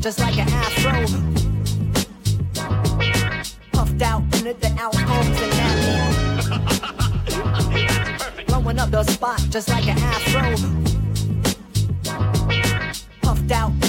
just 0.00 0.18
like 0.18 0.36
an 0.36 0.46
afro. 0.50 1.06
Puffed 3.72 4.02
out 4.02 4.22
into 4.34 4.52
the 4.52 4.70
out 4.78 4.94
homes 4.94 5.40
and 5.40 5.52
that 5.52 5.76
Blowing 8.48 8.78
up 8.78 8.90
the 8.90 9.02
spot 9.04 9.40
just 9.48 9.70
like 9.70 9.88
an 9.88 9.96
afro. 9.96 10.56
Puffed 13.22 13.50
out 13.50 13.81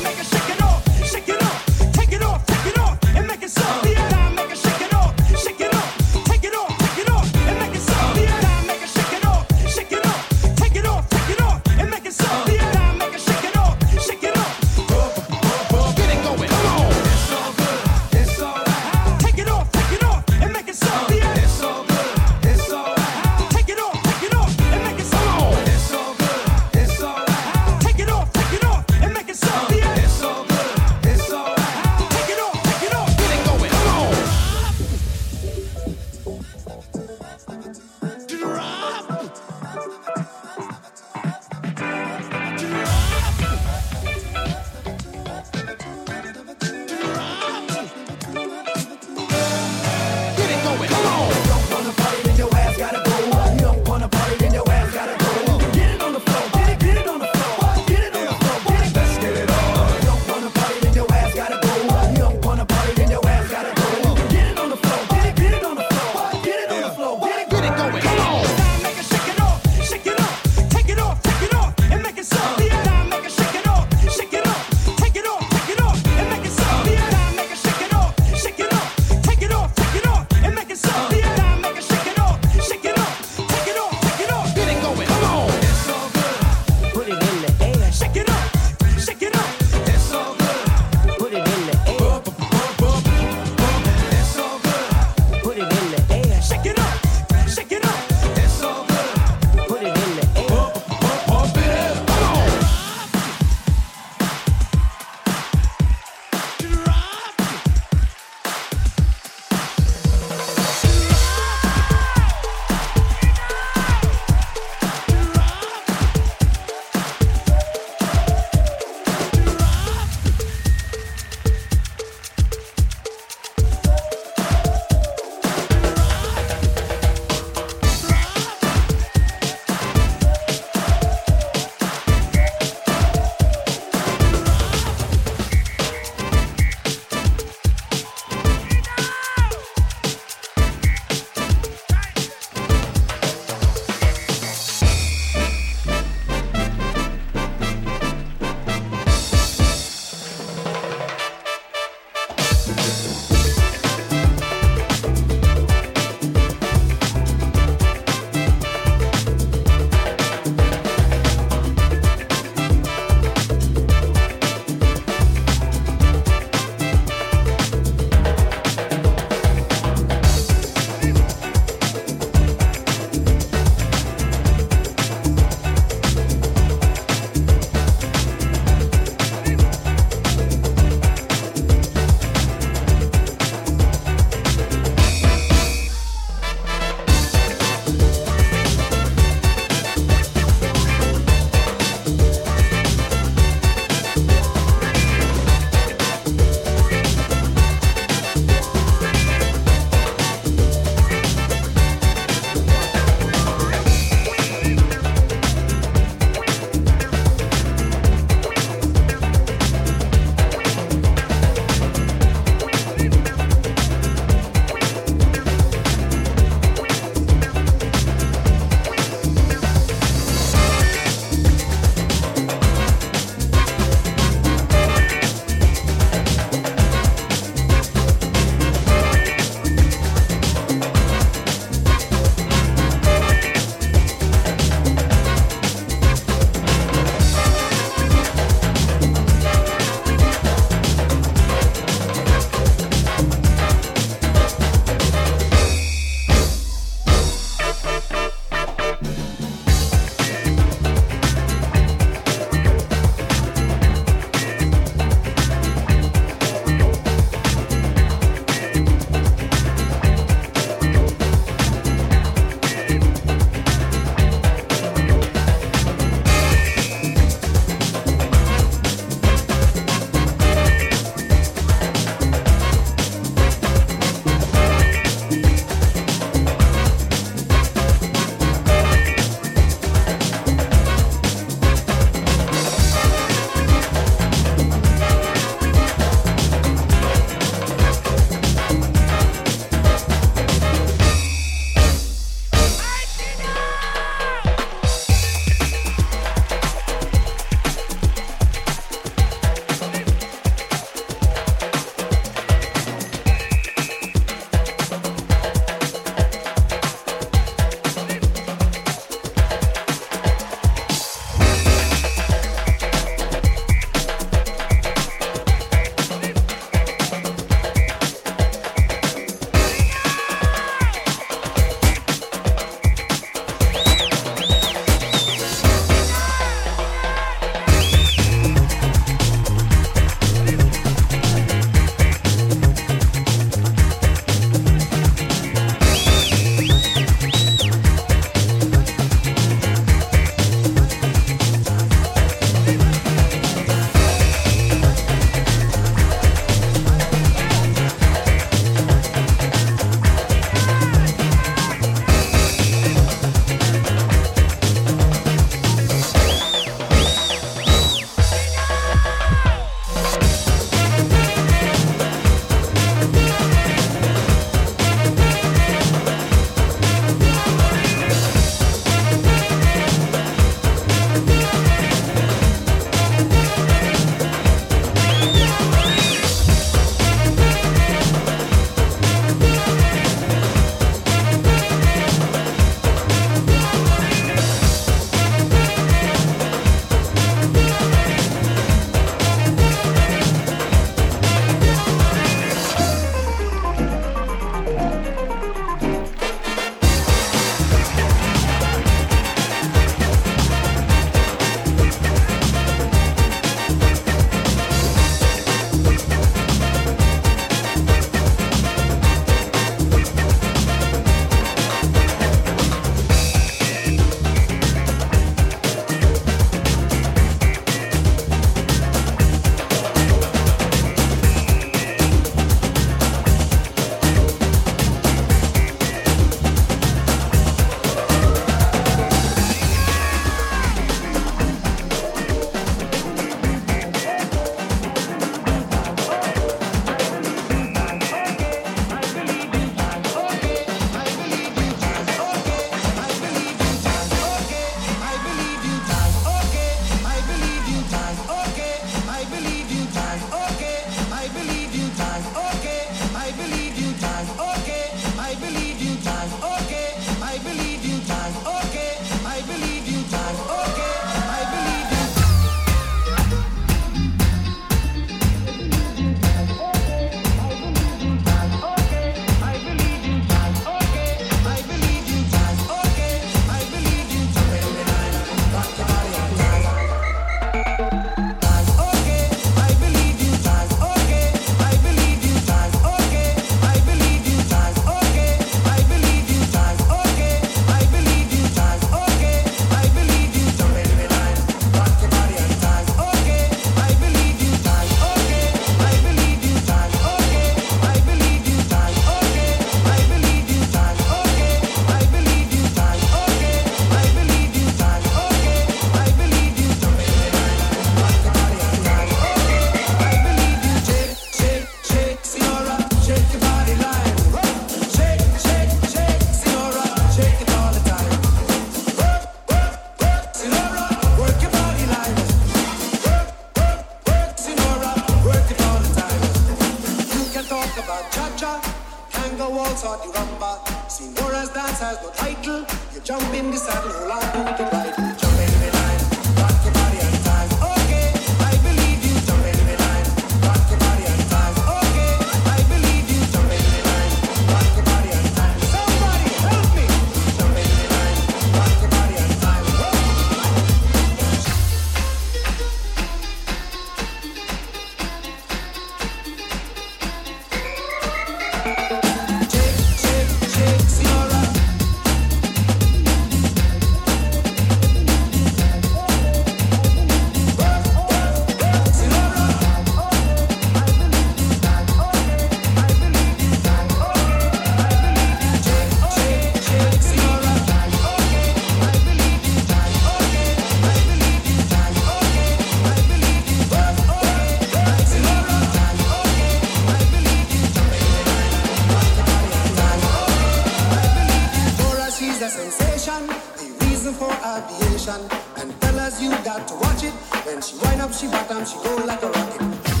reason 594.01 594.13
for 594.15 594.33
aviation 594.43 595.21
and 595.57 595.79
tell 595.81 595.99
us 595.99 596.19
you 596.19 596.31
got 596.43 596.67
to 596.67 596.73
watch 596.75 597.03
it. 597.03 597.13
When 597.45 597.61
she 597.61 597.77
wind 597.77 598.01
up, 598.01 598.11
she 598.11 598.27
bottom, 598.27 598.65
she 598.65 598.75
go 598.83 598.95
like 599.05 599.21
a 599.21 599.29
rocket. 599.29 600.00